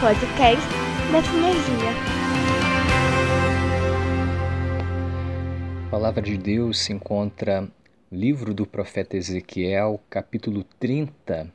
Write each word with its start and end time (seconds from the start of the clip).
podcast 0.00 0.68
da 1.10 1.22
Sinergia. 1.22 1.90
A 5.86 5.90
palavra 5.90 6.20
de 6.20 6.36
Deus 6.36 6.80
se 6.80 6.92
encontra 6.92 7.66
livro 8.12 8.52
do 8.52 8.66
profeta 8.66 9.16
Ezequiel, 9.16 9.98
capítulo 10.10 10.64
30, 10.78 11.50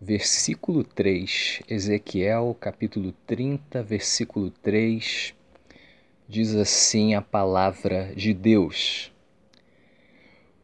versículo 0.00 0.82
3. 0.82 1.62
Ezequiel, 1.68 2.56
capítulo 2.58 3.12
30, 3.24 3.82
versículo 3.84 4.50
3. 4.50 5.32
Diz 6.28 6.56
assim 6.56 7.14
a 7.14 7.22
palavra 7.22 8.12
de 8.16 8.34
Deus: 8.34 9.12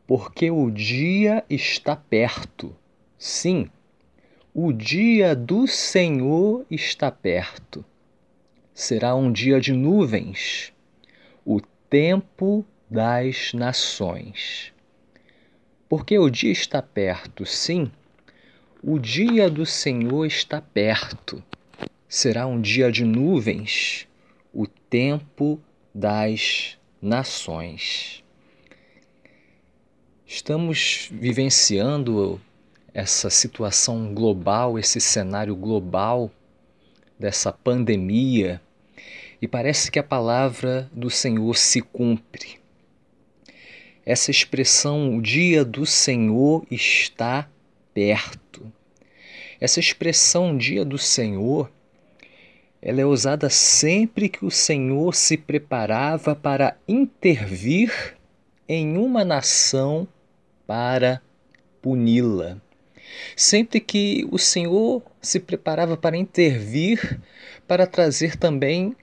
Porque 0.08 0.50
o 0.50 0.68
dia 0.70 1.44
está 1.48 1.94
perto, 1.94 2.74
sim, 3.16 3.70
o 4.52 4.72
dia 4.72 5.34
do 5.34 5.66
Senhor 5.66 6.66
está 6.68 7.10
perto. 7.10 7.84
Será 8.74 9.14
um 9.14 9.30
dia 9.30 9.60
de 9.60 9.72
nuvens, 9.72 10.72
o 11.44 11.60
tempo 11.88 12.64
das 12.90 13.52
nações. 13.52 14.72
Porque 15.88 16.18
o 16.18 16.28
dia 16.28 16.50
está 16.50 16.82
perto, 16.82 17.46
sim, 17.46 17.90
o 18.82 18.98
dia 18.98 19.48
do 19.48 19.64
Senhor 19.64 20.26
está 20.26 20.60
perto. 20.60 21.42
Será 22.08 22.46
um 22.46 22.60
dia 22.60 22.90
de 22.90 23.04
nuvens, 23.04 24.08
o 24.52 24.66
tempo 24.66 25.60
das 25.94 26.76
nações. 27.00 28.24
Estamos 30.26 31.08
vivenciando 31.12 32.40
essa 32.92 33.30
situação 33.30 34.12
global, 34.12 34.78
esse 34.78 35.00
cenário 35.00 35.54
global 35.54 36.30
dessa 37.18 37.52
pandemia, 37.52 38.60
e 39.40 39.48
parece 39.48 39.90
que 39.90 39.98
a 39.98 40.02
palavra 40.02 40.90
do 40.92 41.08
Senhor 41.08 41.56
se 41.56 41.80
cumpre. 41.80 42.58
Essa 44.04 44.30
expressão, 44.30 45.16
o 45.16 45.22
dia 45.22 45.64
do 45.64 45.86
Senhor 45.86 46.66
está 46.70 47.48
perto. 47.94 48.70
Essa 49.60 49.78
expressão, 49.78 50.56
dia 50.56 50.84
do 50.84 50.98
Senhor, 50.98 51.70
ela 52.82 53.00
é 53.00 53.04
usada 53.04 53.50
sempre 53.50 54.28
que 54.28 54.44
o 54.44 54.50
Senhor 54.50 55.14
se 55.14 55.36
preparava 55.36 56.34
para 56.34 56.76
intervir 56.88 58.16
em 58.66 58.96
uma 58.96 59.24
nação 59.24 60.08
para 60.66 61.20
puni-la. 61.82 62.56
Sempre 63.36 63.80
que 63.80 64.26
o 64.30 64.38
Senhor 64.38 65.02
se 65.20 65.40
preparava 65.40 65.96
para 65.96 66.16
intervir, 66.16 67.20
para 67.66 67.86
trazer 67.86 68.36
também, 68.36 68.94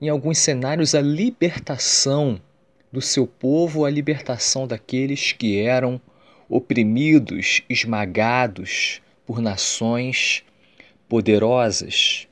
em 0.00 0.08
alguns 0.08 0.38
cenários, 0.38 0.94
a 0.94 1.00
libertação 1.00 2.40
do 2.92 3.00
seu 3.00 3.26
povo, 3.26 3.84
a 3.84 3.90
libertação 3.90 4.66
daqueles 4.66 5.32
que 5.32 5.60
eram 5.60 6.00
oprimidos, 6.48 7.62
esmagados 7.68 9.00
por 9.26 9.40
nações 9.40 10.44
poderosas. 11.08 12.28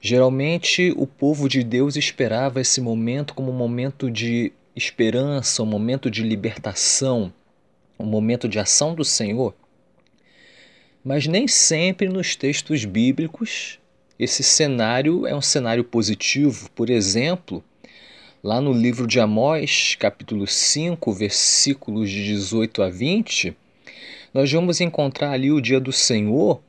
Geralmente, 0.00 0.92
o 0.96 1.06
povo 1.06 1.48
de 1.48 1.62
Deus 1.62 1.96
esperava 1.96 2.60
esse 2.60 2.80
momento 2.80 3.34
como 3.34 3.50
um 3.50 3.56
momento 3.56 4.10
de 4.10 4.52
esperança, 4.76 5.62
um 5.62 5.66
momento 5.66 6.10
de 6.10 6.22
libertação, 6.22 7.32
um 7.98 8.04
momento 8.04 8.48
de 8.48 8.58
ação 8.58 8.94
do 8.94 9.04
Senhor. 9.04 9.54
Mas 11.04 11.26
nem 11.26 11.46
sempre 11.46 12.08
nos 12.08 12.34
textos 12.34 12.86
bíblicos 12.86 13.78
esse 14.18 14.42
cenário 14.42 15.26
é 15.26 15.34
um 15.34 15.42
cenário 15.42 15.84
positivo. 15.84 16.70
Por 16.70 16.88
exemplo, 16.88 17.62
lá 18.42 18.58
no 18.58 18.72
livro 18.72 19.06
de 19.06 19.20
Amós, 19.20 19.96
capítulo 19.98 20.46
5, 20.46 21.12
versículos 21.12 22.08
de 22.08 22.24
18 22.24 22.82
a 22.82 22.88
20, 22.88 23.54
nós 24.32 24.50
vamos 24.50 24.80
encontrar 24.80 25.32
ali 25.32 25.52
o 25.52 25.60
dia 25.60 25.78
do 25.78 25.92
Senhor 25.92 26.62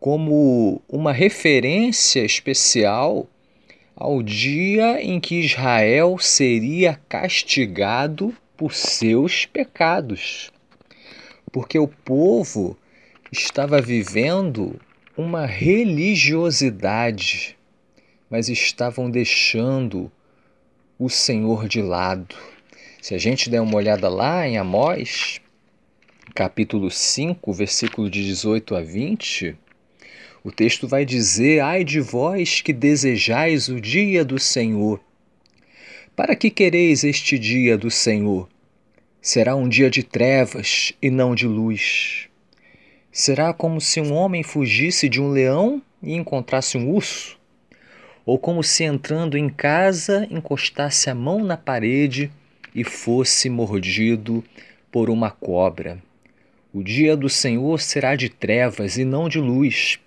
como 0.00 0.80
uma 0.88 1.12
referência 1.12 2.24
especial 2.24 3.28
ao 3.94 4.22
dia 4.22 5.02
em 5.02 5.20
que 5.20 5.40
Israel 5.40 6.16
seria 6.18 6.98
castigado 7.06 8.34
por 8.56 8.72
seus 8.72 9.44
pecados. 9.44 10.50
Porque 11.52 11.78
o 11.78 11.86
povo 11.86 12.78
estava 13.32 13.80
vivendo 13.80 14.78
uma 15.16 15.46
religiosidade, 15.46 17.56
mas 18.28 18.50
estavam 18.50 19.10
deixando 19.10 20.12
o 20.98 21.08
Senhor 21.08 21.66
de 21.66 21.80
lado. 21.80 22.36
Se 23.00 23.14
a 23.14 23.18
gente 23.18 23.48
der 23.48 23.62
uma 23.62 23.76
olhada 23.76 24.10
lá 24.10 24.46
em 24.46 24.58
Amós, 24.58 25.40
capítulo 26.34 26.90
5, 26.90 27.50
versículo 27.54 28.10
de 28.10 28.22
18 28.22 28.76
a 28.76 28.82
20, 28.82 29.56
o 30.44 30.52
texto 30.52 30.86
vai 30.86 31.06
dizer: 31.06 31.60
Ai 31.60 31.84
de 31.84 32.00
vós 32.00 32.60
que 32.60 32.74
desejais 32.74 33.68
o 33.68 33.80
dia 33.80 34.26
do 34.26 34.38
Senhor. 34.38 35.00
Para 36.14 36.36
que 36.36 36.50
quereis 36.50 37.02
este 37.02 37.38
dia 37.38 37.78
do 37.78 37.90
Senhor? 37.90 38.46
Será 39.22 39.56
um 39.56 39.66
dia 39.66 39.88
de 39.88 40.02
trevas 40.02 40.92
e 41.00 41.10
não 41.10 41.34
de 41.34 41.46
luz. 41.46 42.28
Será 43.14 43.52
como 43.52 43.78
se 43.78 44.00
um 44.00 44.14
homem 44.14 44.42
fugisse 44.42 45.06
de 45.06 45.20
um 45.20 45.28
leão 45.28 45.82
e 46.02 46.14
encontrasse 46.14 46.78
um 46.78 46.88
urso? 46.88 47.38
Ou 48.24 48.38
como 48.38 48.64
se 48.64 48.84
entrando 48.84 49.36
em 49.36 49.50
casa 49.50 50.26
encostasse 50.30 51.10
a 51.10 51.14
mão 51.14 51.44
na 51.44 51.58
parede 51.58 52.30
e 52.74 52.82
fosse 52.82 53.50
mordido 53.50 54.42
por 54.90 55.10
uma 55.10 55.30
cobra? 55.30 56.02
O 56.72 56.82
dia 56.82 57.14
do 57.14 57.28
Senhor 57.28 57.82
será 57.82 58.16
de 58.16 58.30
trevas 58.30 58.96
e 58.96 59.04
não 59.04 59.28
de 59.28 59.38
luz. 59.38 59.98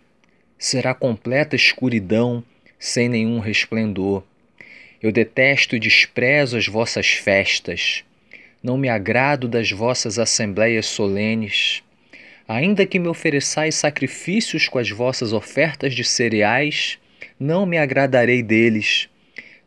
Será 0.57 0.95
completa 0.95 1.55
escuridão, 1.55 2.43
sem 2.79 3.07
nenhum 3.07 3.37
resplendor. 3.37 4.23
Eu 4.99 5.11
detesto 5.11 5.75
e 5.75 5.79
desprezo 5.79 6.57
as 6.57 6.65
vossas 6.65 7.09
festas. 7.09 8.03
Não 8.63 8.79
me 8.79 8.89
agrado 8.89 9.47
das 9.47 9.69
vossas 9.69 10.17
assembleias 10.17 10.87
solenes. 10.87 11.83
Ainda 12.47 12.85
que 12.85 12.99
me 12.99 13.07
ofereçais 13.07 13.73
sacrifícios 13.73 14.67
com 14.67 14.77
as 14.77 14.91
vossas 14.91 15.33
ofertas 15.33 15.95
de 15.95 16.03
cereais, 16.03 16.99
não 17.39 17.65
me 17.65 17.75
agradarei 17.75 18.43
deles, 18.43 19.09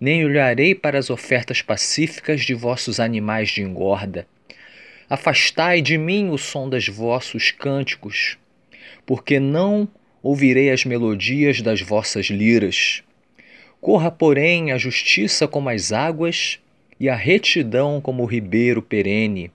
nem 0.00 0.24
olharei 0.24 0.76
para 0.76 0.96
as 0.96 1.10
ofertas 1.10 1.60
pacíficas 1.60 2.42
de 2.42 2.54
vossos 2.54 3.00
animais 3.00 3.48
de 3.48 3.62
engorda. 3.62 4.28
Afastai 5.10 5.82
de 5.82 5.98
mim 5.98 6.30
o 6.30 6.38
som 6.38 6.68
dos 6.68 6.86
vossos 6.86 7.50
cânticos, 7.50 8.38
porque 9.04 9.40
não 9.40 9.88
ouvirei 10.22 10.70
as 10.70 10.84
melodias 10.84 11.60
das 11.60 11.80
vossas 11.80 12.26
liras. 12.26 13.02
Corra, 13.80 14.10
porém, 14.10 14.70
a 14.70 14.78
justiça 14.78 15.48
como 15.48 15.68
as 15.68 15.90
águas 15.90 16.60
e 17.00 17.08
a 17.08 17.16
retidão 17.16 18.00
como 18.00 18.22
o 18.22 18.26
ribeiro 18.26 18.80
perene. 18.80 19.50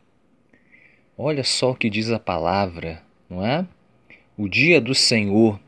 Olha 1.18 1.44
só 1.44 1.72
o 1.72 1.76
que 1.76 1.90
diz 1.90 2.10
a 2.10 2.20
palavra 2.20 3.02
não 3.34 3.46
é? 3.46 3.66
O 4.38 4.48
dia 4.48 4.80
do 4.80 4.94
Senhor. 4.94 5.60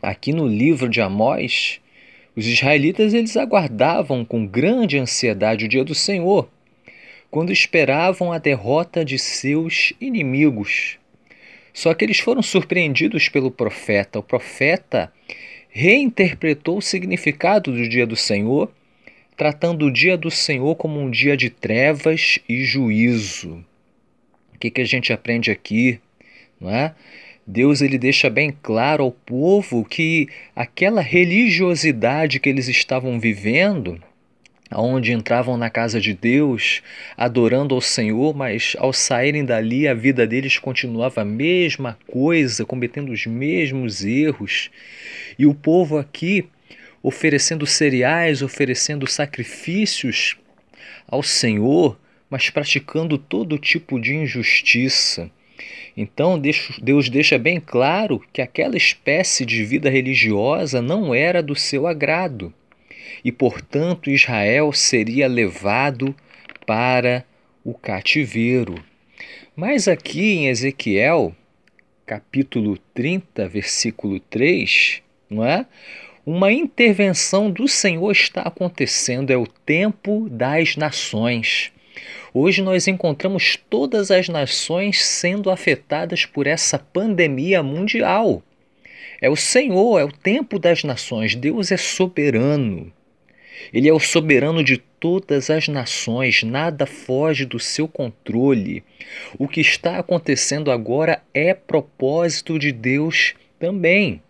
Aqui 0.00 0.32
no 0.32 0.46
livro 0.46 0.88
de 0.88 1.00
Amós, 1.00 1.80
os 2.34 2.46
israelitas 2.46 3.12
eles 3.14 3.36
aguardavam 3.36 4.24
com 4.24 4.46
grande 4.46 4.98
ansiedade 4.98 5.64
o 5.64 5.68
dia 5.68 5.84
do 5.84 5.94
Senhor, 5.94 6.48
quando 7.30 7.52
esperavam 7.52 8.32
a 8.32 8.38
derrota 8.38 9.04
de 9.04 9.18
seus 9.18 9.92
inimigos. 10.00 10.98
Só 11.72 11.94
que 11.94 12.04
eles 12.04 12.18
foram 12.18 12.42
surpreendidos 12.42 13.28
pelo 13.28 13.50
profeta. 13.50 14.18
O 14.18 14.22
profeta 14.22 15.12
reinterpretou 15.68 16.78
o 16.78 16.82
significado 16.82 17.72
do 17.72 17.88
dia 17.88 18.06
do 18.06 18.16
Senhor, 18.16 18.70
tratando 19.36 19.86
o 19.86 19.92
dia 19.92 20.16
do 20.16 20.30
Senhor 20.30 20.74
como 20.76 21.00
um 21.00 21.10
dia 21.10 21.36
de 21.36 21.48
trevas 21.48 22.38
e 22.48 22.64
juízo. 22.64 23.64
O 24.54 24.58
que, 24.58 24.70
que 24.70 24.80
a 24.80 24.86
gente 24.86 25.12
aprende 25.12 25.50
aqui? 25.50 26.00
Não 26.62 26.70
é? 26.70 26.94
Deus 27.46 27.82
ele 27.82 27.98
deixa 27.98 28.30
bem 28.30 28.56
claro 28.62 29.02
ao 29.02 29.10
povo 29.10 29.84
que 29.84 30.28
aquela 30.54 31.00
religiosidade 31.00 32.38
que 32.38 32.48
eles 32.48 32.68
estavam 32.68 33.18
vivendo, 33.18 34.00
onde 34.72 35.12
entravam 35.12 35.56
na 35.56 35.68
casa 35.68 36.00
de 36.00 36.14
Deus, 36.14 36.82
adorando 37.16 37.74
ao 37.74 37.80
Senhor, 37.80 38.34
mas 38.34 38.76
ao 38.78 38.92
saírem 38.92 39.44
dali 39.44 39.88
a 39.88 39.92
vida 39.92 40.26
deles 40.26 40.56
continuava 40.58 41.22
a 41.22 41.24
mesma 41.24 41.98
coisa, 42.06 42.64
cometendo 42.64 43.10
os 43.10 43.26
mesmos 43.26 44.04
erros. 44.04 44.70
E 45.36 45.44
o 45.44 45.52
povo 45.52 45.98
aqui 45.98 46.46
oferecendo 47.02 47.66
cereais, 47.66 48.40
oferecendo 48.40 49.06
sacrifícios 49.10 50.36
ao 51.08 51.22
Senhor, 51.22 51.98
mas 52.30 52.48
praticando 52.48 53.18
todo 53.18 53.58
tipo 53.58 54.00
de 54.00 54.14
injustiça. 54.14 55.30
Então 55.96 56.40
Deus 56.80 57.08
deixa 57.08 57.38
bem 57.38 57.60
claro 57.60 58.22
que 58.32 58.40
aquela 58.40 58.76
espécie 58.76 59.44
de 59.44 59.64
vida 59.64 59.90
religiosa 59.90 60.80
não 60.80 61.14
era 61.14 61.42
do 61.42 61.54
seu 61.54 61.86
agrado 61.86 62.52
e, 63.24 63.30
portanto, 63.30 64.10
Israel 64.10 64.72
seria 64.72 65.28
levado 65.28 66.14
para 66.66 67.24
o 67.64 67.74
cativeiro. 67.74 68.82
Mas 69.54 69.86
aqui 69.86 70.32
em 70.32 70.48
Ezequiel, 70.48 71.34
capítulo 72.06 72.78
30, 72.94 73.48
versículo 73.48 74.18
3, 74.18 75.02
não 75.30 75.44
é? 75.44 75.66
Uma 76.24 76.52
intervenção 76.52 77.50
do 77.50 77.66
Senhor 77.66 78.12
está 78.12 78.42
acontecendo, 78.42 79.30
é 79.30 79.36
o 79.36 79.46
tempo 79.46 80.28
das 80.30 80.76
nações. 80.76 81.72
Hoje 82.34 82.62
nós 82.62 82.88
encontramos 82.88 83.58
todas 83.68 84.10
as 84.10 84.28
nações 84.28 85.04
sendo 85.04 85.50
afetadas 85.50 86.24
por 86.24 86.46
essa 86.46 86.78
pandemia 86.78 87.62
mundial. 87.62 88.42
É 89.20 89.28
o 89.28 89.36
Senhor, 89.36 90.00
é 90.00 90.04
o 90.04 90.12
tempo 90.12 90.58
das 90.58 90.82
nações. 90.82 91.34
Deus 91.34 91.70
é 91.70 91.76
soberano. 91.76 92.92
Ele 93.72 93.88
é 93.88 93.92
o 93.92 94.00
soberano 94.00 94.64
de 94.64 94.78
todas 94.78 95.50
as 95.50 95.68
nações, 95.68 96.42
nada 96.42 96.86
foge 96.86 97.44
do 97.44 97.58
seu 97.58 97.86
controle. 97.86 98.82
O 99.38 99.46
que 99.46 99.60
está 99.60 99.98
acontecendo 99.98 100.70
agora 100.70 101.22
é 101.34 101.54
propósito 101.54 102.58
de 102.58 102.72
Deus 102.72 103.34
também. 103.58 104.22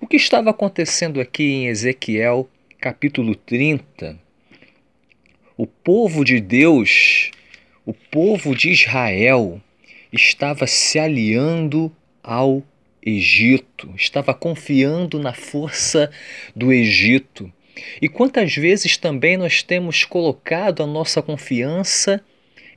O 0.00 0.06
que 0.06 0.16
estava 0.16 0.50
acontecendo 0.50 1.20
aqui 1.20 1.44
em 1.44 1.66
Ezequiel, 1.66 2.48
capítulo 2.80 3.34
30? 3.34 4.27
O 5.58 5.66
povo 5.66 6.24
de 6.24 6.40
Deus 6.40 7.30
o 7.88 7.94
povo 7.94 8.54
de 8.54 8.68
Israel 8.68 9.58
estava 10.12 10.66
se 10.66 10.98
aliando 10.98 11.90
ao 12.22 12.62
Egito, 13.02 13.90
estava 13.96 14.34
confiando 14.34 15.18
na 15.18 15.32
força 15.32 16.10
do 16.54 16.70
Egito. 16.70 17.50
E 18.02 18.06
quantas 18.06 18.54
vezes 18.54 18.98
também 18.98 19.38
nós 19.38 19.62
temos 19.62 20.04
colocado 20.04 20.82
a 20.82 20.86
nossa 20.86 21.22
confiança 21.22 22.22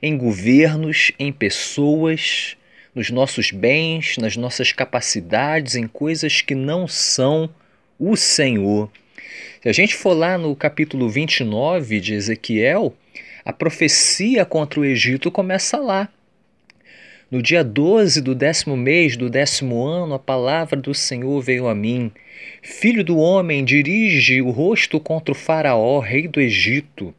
em 0.00 0.16
governos, 0.16 1.12
em 1.18 1.30
pessoas, 1.30 2.56
nos 2.94 3.10
nossos 3.10 3.50
bens, 3.50 4.16
nas 4.16 4.34
nossas 4.34 4.72
capacidades, 4.72 5.76
em 5.76 5.86
coisas 5.86 6.40
que 6.40 6.54
não 6.54 6.88
são 6.88 7.50
o 7.98 8.16
Senhor. 8.16 8.90
Se 9.62 9.68
a 9.68 9.72
gente 9.72 9.94
for 9.94 10.12
lá 10.12 10.36
no 10.36 10.54
capítulo 10.56 11.08
29 11.08 12.00
de 12.00 12.14
Ezequiel, 12.14 12.94
a 13.44 13.52
profecia 13.52 14.44
contra 14.44 14.80
o 14.80 14.84
Egito 14.84 15.30
começa 15.30 15.76
lá. 15.78 16.08
No 17.30 17.40
dia 17.40 17.64
12 17.64 18.20
do 18.20 18.34
décimo 18.34 18.76
mês 18.76 19.16
do 19.16 19.30
décimo 19.30 19.82
ano, 19.84 20.14
a 20.14 20.18
palavra 20.18 20.78
do 20.78 20.92
Senhor 20.92 21.40
veio 21.40 21.66
a 21.66 21.74
mim. 21.74 22.12
Filho 22.60 23.02
do 23.02 23.16
homem, 23.16 23.64
dirige 23.64 24.42
o 24.42 24.50
rosto 24.50 25.00
contra 25.00 25.32
o 25.32 25.34
Faraó, 25.34 25.98
rei 25.98 26.28
do 26.28 26.40
Egito, 26.40 27.14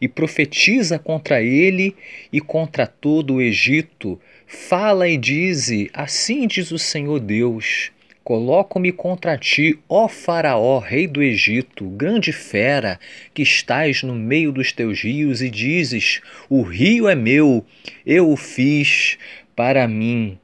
e 0.00 0.06
profetiza 0.06 0.98
contra 0.98 1.42
ele 1.42 1.96
e 2.32 2.40
contra 2.40 2.86
todo 2.86 3.36
o 3.36 3.40
Egito. 3.40 4.20
Fala 4.46 5.08
e 5.08 5.16
dize: 5.16 5.90
Assim 5.94 6.46
diz 6.46 6.70
o 6.70 6.78
Senhor 6.78 7.18
Deus 7.18 7.90
Coloco-me 8.24 8.90
contra 8.90 9.36
ti, 9.36 9.78
ó 9.86 10.08
Faraó, 10.08 10.78
rei 10.78 11.06
do 11.06 11.22
Egito, 11.22 11.84
grande 11.90 12.32
fera, 12.32 12.98
que 13.34 13.42
estás 13.42 14.02
no 14.02 14.14
meio 14.14 14.50
dos 14.50 14.72
teus 14.72 15.02
rios 15.02 15.42
e 15.42 15.50
dizes: 15.50 16.22
O 16.48 16.62
rio 16.62 17.06
é 17.06 17.14
meu, 17.14 17.62
eu 18.06 18.30
o 18.30 18.34
fiz 18.34 19.18
para 19.54 19.86
mim. 19.86 20.38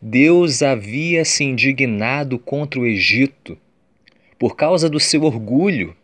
Deus 0.00 0.62
havia 0.62 1.26
se 1.26 1.44
indignado 1.44 2.38
contra 2.38 2.80
o 2.80 2.86
Egito 2.86 3.58
por 4.38 4.56
causa 4.56 4.88
do 4.88 4.98
seu 4.98 5.22
orgulho, 5.22 5.94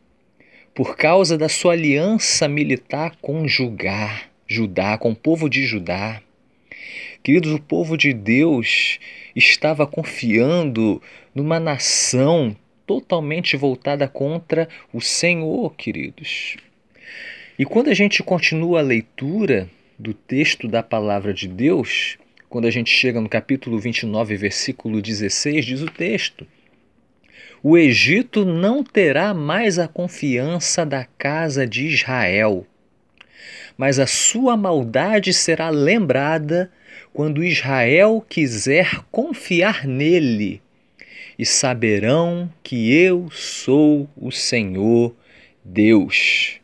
por 0.74 0.98
causa 0.98 1.38
da 1.38 1.48
sua 1.48 1.72
aliança 1.72 2.46
militar 2.46 3.16
com 3.22 3.48
Judá, 3.48 4.20
Judá, 4.46 4.98
com 4.98 5.12
o 5.12 5.16
povo 5.16 5.48
de 5.48 5.64
Judá. 5.64 6.20
Queridos, 7.22 7.52
o 7.52 7.60
povo 7.60 7.96
de 7.96 8.12
Deus 8.12 8.98
estava 9.36 9.86
confiando 9.86 11.00
numa 11.32 11.60
nação 11.60 12.56
totalmente 12.84 13.56
voltada 13.56 14.08
contra 14.08 14.68
o 14.92 15.00
Senhor, 15.00 15.72
queridos. 15.76 16.56
E 17.56 17.64
quando 17.64 17.90
a 17.90 17.94
gente 17.94 18.24
continua 18.24 18.80
a 18.80 18.82
leitura 18.82 19.70
do 19.96 20.12
texto 20.12 20.66
da 20.66 20.82
palavra 20.82 21.32
de 21.32 21.46
Deus, 21.46 22.18
quando 22.48 22.66
a 22.66 22.72
gente 22.72 22.90
chega 22.90 23.20
no 23.20 23.28
capítulo 23.28 23.78
29, 23.78 24.36
versículo 24.36 25.00
16, 25.00 25.64
diz 25.64 25.80
o 25.80 25.86
texto: 25.86 26.44
O 27.62 27.78
Egito 27.78 28.44
não 28.44 28.82
terá 28.82 29.32
mais 29.32 29.78
a 29.78 29.86
confiança 29.86 30.84
da 30.84 31.04
casa 31.04 31.68
de 31.68 31.86
Israel, 31.86 32.66
mas 33.78 34.00
a 34.00 34.08
sua 34.08 34.56
maldade 34.56 35.32
será 35.32 35.70
lembrada 35.70 36.68
quando 37.12 37.44
Israel 37.44 38.24
quiser 38.28 39.04
confiar 39.10 39.86
nele, 39.86 40.60
e 41.38 41.44
saberão 41.44 42.52
que 42.62 42.92
eu 42.92 43.30
sou 43.30 44.08
o 44.16 44.30
Senhor 44.30 45.14
Deus. 45.64 46.60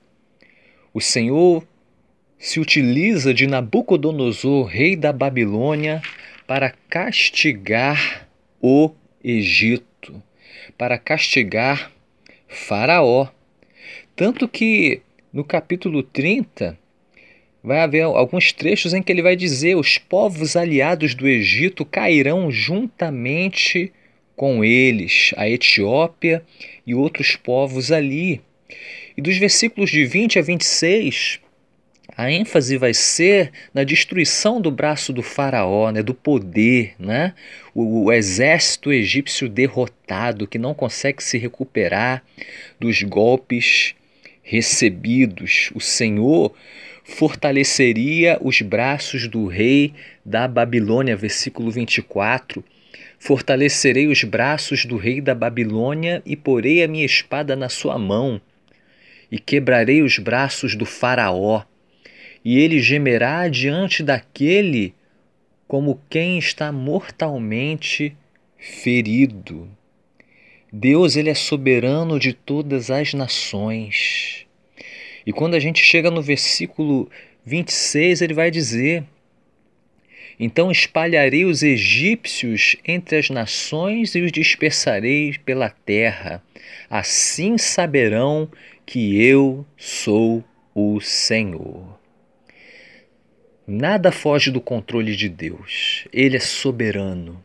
O 0.93 1.01
Senhor 1.01 1.67
se 2.39 2.61
utiliza 2.61 3.35
de 3.35 3.47
Nabucodonosor, 3.47 4.67
rei 4.67 4.95
da 4.95 5.13
Babilônia, 5.13 6.01
para 6.47 6.73
castigar 6.89 8.29
o 8.61 8.91
Egito, 9.23 10.23
para 10.77 10.97
castigar 10.97 11.91
Faraó. 12.47 13.29
Tanto 14.17 14.49
que 14.49 15.03
no 15.33 15.45
capítulo 15.45 16.03
30, 16.03 16.79
vai 17.63 17.81
haver 17.81 18.03
alguns 18.03 18.53
trechos 18.53 18.95
em 18.95 19.03
que 19.03 19.13
ele 19.13 19.23
vai 19.23 19.37
dizer: 19.37 19.77
os 19.77 19.99
povos 19.99 20.57
aliados 20.57 21.15
do 21.15 21.29
Egito 21.29 21.85
cairão 21.85 22.51
juntamente 22.51 23.93
com 24.37 24.65
eles, 24.65 25.33
a 25.37 25.49
Etiópia 25.49 26.43
e 26.87 26.95
outros 26.95 27.35
povos 27.35 27.91
ali. 27.91 28.41
E 29.17 29.21
dos 29.21 29.37
versículos 29.37 29.91
de 29.91 30.05
20 30.05 30.39
a 30.39 30.43
26, 30.43 31.41
a 32.17 32.31
ênfase 32.31 32.77
vai 32.77 32.95
ser 32.95 33.53
na 33.75 33.85
destruição 33.85 34.61
do 34.61 34.71
braço 34.71 35.13
do 35.13 35.23
faraó, 35.23 35.91
né, 35.91 36.03
do 36.03 36.15
poder, 36.15 36.95
né? 36.99 37.35
O, 37.75 38.05
o, 38.05 38.13
exército 38.13 38.93
egípcio 38.93 39.49
derrotado 39.49 40.47
que 40.47 40.59
não 40.59 40.75
consegue 40.75 41.23
se 41.23 41.39
recuperar 41.39 42.25
dos 42.79 43.03
golpes 43.03 43.95
recebidos. 44.43 45.71
O 45.75 45.81
Senhor 45.81 46.55
fortaleceria 47.09 48.39
os 48.43 48.61
braços 48.61 49.27
do 49.27 49.47
rei 49.47 49.95
da 50.25 50.47
Babilônia, 50.47 51.17
versículo 51.17 51.71
24. 51.71 52.63
Fortalecerei 53.19 54.07
os 54.07 54.23
braços 54.25 54.85
do 54.85 54.97
rei 54.99 55.21
da 55.21 55.35
Babilônia 55.35 56.23
e 56.25 56.37
porei 56.37 56.85
a 56.85 56.87
minha 56.87 57.07
espada 57.07 57.57
na 57.57 57.71
sua 57.71 57.99
mão, 57.99 58.41
e 59.33 59.39
quebrarei 59.39 60.03
os 60.03 60.19
braços 60.19 60.77
do 60.77 60.85
Faraó, 60.85 61.65
e 62.45 62.59
ele 62.59 62.79
gemerá 62.79 63.49
diante 63.49 64.03
daquele 64.03 64.95
como 65.67 66.01
quem 66.11 66.39
está 66.39 66.71
mortalmente 66.71 68.15
ferido. 68.59 69.69
Deus 70.71 71.17
ele 71.17 71.31
é 71.31 71.35
soberano 71.35 72.21
de 72.21 72.35
todas 72.35 72.91
as 72.91 73.15
nações. 73.15 74.48
E 75.29 75.33
quando 75.33 75.53
a 75.53 75.61
gente 75.61 75.85
chega 75.85 76.11
no 76.11 76.23
versículo 76.23 77.07
26, 77.45 78.23
ele 78.23 78.33
vai 78.33 78.51
dizer: 78.51 79.05
Então 80.41 80.71
espalharei 80.71 81.45
os 81.45 81.63
egípcios 81.63 82.77
entre 82.83 83.19
as 83.19 83.29
nações 83.29 84.15
e 84.15 84.23
os 84.23 84.33
dispersarei 84.33 85.37
pela 85.45 85.69
terra. 85.69 86.43
Assim 86.89 87.59
saberão 87.59 88.51
que 88.87 89.23
eu 89.23 89.67
sou 89.77 90.43
o 90.75 90.99
Senhor. 90.99 92.01
Nada 93.67 94.11
foge 94.11 94.51
do 94.51 94.63
controle 94.63 95.15
de 95.15 95.29
Deus. 95.29 96.07
Ele 96.11 96.39
é 96.39 96.41
soberano. 96.41 97.45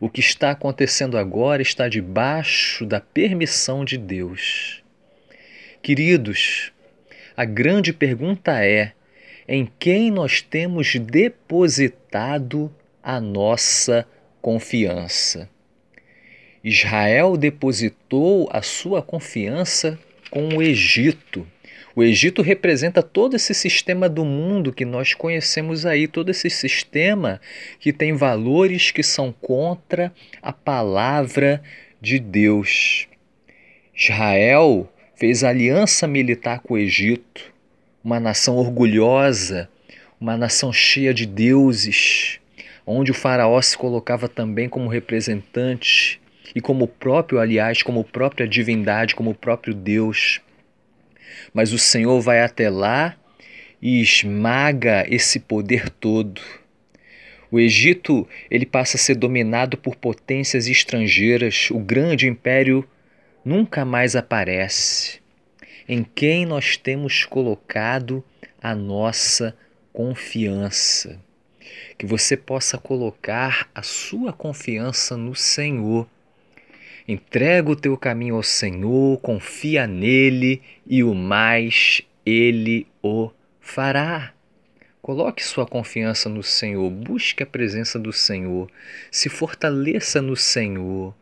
O 0.00 0.08
que 0.08 0.20
está 0.20 0.52
acontecendo 0.52 1.18
agora 1.18 1.60
está 1.60 1.86
debaixo 1.86 2.86
da 2.86 2.98
permissão 2.98 3.84
de 3.84 3.98
Deus. 3.98 4.82
Queridos, 5.82 6.72
a 7.40 7.44
grande 7.46 7.90
pergunta 7.90 8.62
é: 8.62 8.92
em 9.48 9.66
quem 9.78 10.10
nós 10.10 10.42
temos 10.42 10.94
depositado 10.96 12.70
a 13.02 13.18
nossa 13.18 14.06
confiança? 14.42 15.48
Israel 16.62 17.38
depositou 17.38 18.46
a 18.52 18.60
sua 18.60 19.00
confiança 19.00 19.98
com 20.30 20.48
o 20.48 20.62
Egito. 20.62 21.46
O 21.96 22.02
Egito 22.02 22.42
representa 22.42 23.02
todo 23.02 23.36
esse 23.36 23.54
sistema 23.54 24.06
do 24.06 24.22
mundo 24.22 24.70
que 24.70 24.84
nós 24.84 25.14
conhecemos 25.14 25.86
aí, 25.86 26.06
todo 26.06 26.30
esse 26.30 26.50
sistema 26.50 27.40
que 27.78 27.90
tem 27.90 28.12
valores 28.12 28.90
que 28.90 29.02
são 29.02 29.32
contra 29.32 30.12
a 30.42 30.52
palavra 30.52 31.62
de 32.02 32.18
Deus. 32.18 33.08
Israel 33.94 34.86
fez 35.20 35.44
aliança 35.44 36.06
militar 36.06 36.60
com 36.60 36.72
o 36.72 36.78
Egito, 36.78 37.52
uma 38.02 38.18
nação 38.18 38.56
orgulhosa, 38.56 39.68
uma 40.18 40.34
nação 40.34 40.72
cheia 40.72 41.12
de 41.12 41.26
deuses, 41.26 42.40
onde 42.86 43.10
o 43.10 43.14
faraó 43.14 43.60
se 43.60 43.76
colocava 43.76 44.30
também 44.30 44.66
como 44.66 44.88
representante 44.88 46.18
e 46.54 46.60
como 46.60 46.88
próprio, 46.88 47.38
aliás, 47.38 47.82
como 47.82 48.02
própria 48.02 48.48
divindade, 48.48 49.14
como 49.14 49.34
próprio 49.34 49.74
Deus. 49.74 50.40
Mas 51.52 51.70
o 51.70 51.78
Senhor 51.78 52.18
vai 52.22 52.40
até 52.40 52.70
lá 52.70 53.14
e 53.80 54.00
esmaga 54.00 55.04
esse 55.06 55.38
poder 55.38 55.90
todo. 55.90 56.40
O 57.50 57.60
Egito, 57.60 58.26
ele 58.50 58.64
passa 58.64 58.96
a 58.96 59.00
ser 59.00 59.16
dominado 59.16 59.76
por 59.76 59.96
potências 59.96 60.66
estrangeiras. 60.66 61.68
O 61.70 61.78
grande 61.78 62.26
império 62.26 62.88
nunca 63.44 63.84
mais 63.84 64.14
aparece. 64.14 65.20
Em 65.88 66.04
quem 66.04 66.46
nós 66.46 66.76
temos 66.76 67.24
colocado 67.24 68.24
a 68.62 68.74
nossa 68.74 69.56
confiança. 69.92 71.20
Que 71.98 72.06
você 72.06 72.36
possa 72.36 72.78
colocar 72.78 73.68
a 73.74 73.82
sua 73.82 74.32
confiança 74.32 75.16
no 75.16 75.34
Senhor. 75.34 76.08
Entrega 77.06 77.70
o 77.70 77.76
teu 77.76 77.96
caminho 77.96 78.36
ao 78.36 78.42
Senhor, 78.42 79.18
confia 79.20 79.86
nele 79.86 80.62
e 80.86 81.02
o 81.02 81.14
mais 81.14 82.02
ele 82.24 82.86
o 83.02 83.30
fará. 83.60 84.32
Coloque 85.02 85.42
sua 85.42 85.66
confiança 85.66 86.28
no 86.28 86.42
Senhor, 86.42 86.88
busque 86.90 87.42
a 87.42 87.46
presença 87.46 87.98
do 87.98 88.12
Senhor, 88.12 88.70
se 89.10 89.28
fortaleça 89.28 90.20
no 90.20 90.36
Senhor. 90.36 91.14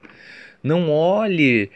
Não 0.63 0.91
olhe 0.91 1.71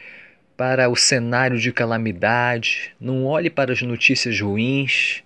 para 0.57 0.89
o 0.89 0.97
cenário 0.97 1.59
de 1.59 1.73
calamidade, 1.73 2.95
não 3.01 3.25
olhe 3.25 3.51
para 3.51 3.73
as 3.73 3.83
notícias 3.83 4.41
ruins, 4.41 5.23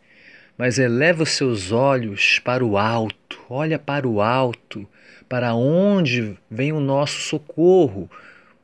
mas 0.57 0.79
eleva 0.79 1.23
os 1.23 1.31
seus 1.31 1.73
olhos 1.73 2.39
para 2.39 2.65
o 2.65 2.79
alto, 2.79 3.41
olha 3.49 3.79
para 3.79 4.09
o 4.09 4.21
alto, 4.23 4.89
para 5.29 5.55
onde 5.55 6.37
vem 6.51 6.73
o 6.73 6.81
nosso 6.81 7.21
socorro. 7.21 8.11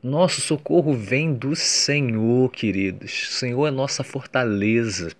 Nosso 0.01 0.41
socorro 0.41 0.93
vem 0.93 1.33
do 1.33 1.55
Senhor, 1.55 2.51
queridos. 2.51 3.29
O 3.29 3.31
Senhor 3.33 3.67
é 3.67 3.71
nossa 3.71 4.03
fortaleza. 4.03 5.11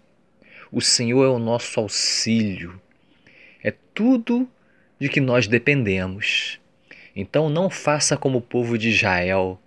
O 0.71 0.81
Senhor 0.81 1.23
é 1.23 1.29
o 1.29 1.39
nosso 1.39 1.79
auxílio. 1.79 2.79
É 3.63 3.73
tudo 3.93 4.50
de 5.00 5.07
que 5.07 5.21
nós 5.21 5.47
dependemos. 5.47 6.59
Então 7.15 7.50
não 7.50 7.69
faça 7.69 8.17
como 8.17 8.39
o 8.39 8.41
povo 8.41 8.77
de 8.77 8.89
Israel, 8.89 9.59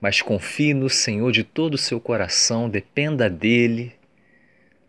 mas 0.00 0.22
confie 0.22 0.74
no 0.74 0.88
Senhor 0.88 1.32
de 1.32 1.44
todo 1.44 1.74
o 1.74 1.78
seu 1.78 2.00
coração, 2.00 2.68
dependa 2.68 3.28
dele, 3.28 3.98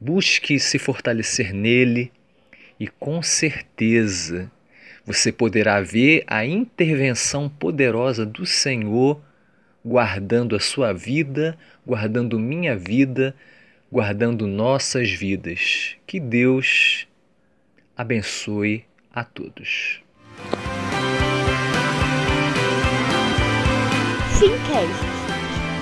Busque 0.01 0.58
se 0.62 0.80
fortalecer 0.80 1.54
nele 1.54 2.10
e 2.80 2.88
com 2.88 3.22
certeza 3.22 4.50
você 5.06 5.30
poderá 5.30 5.82
ver 5.82 6.24
a 6.25 6.46
intervenção 6.46 7.50
poderosa 7.50 8.25
do 8.25 8.46
Senhor 8.46 9.22
guardando 9.84 10.56
a 10.56 10.60
sua 10.60 10.94
vida, 10.94 11.58
guardando 11.86 12.39
minha 12.39 12.78
vida, 12.78 13.36
guardando 13.92 14.48
nossas 14.48 15.12
vidas. 15.12 15.98
Que 16.08 16.18
Deus 16.18 17.06
abençoe 17.98 18.86
a 19.12 19.25
todos. 19.25 20.01
Simcast, 24.39 25.03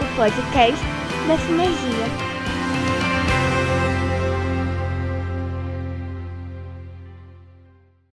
o 0.01 0.15
podcast 0.15 0.83
da 1.27 1.37
Sinergia. 1.37 2.36